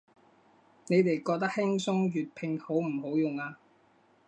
[0.87, 3.59] 你哋覺得輕鬆粵拼好唔好用啊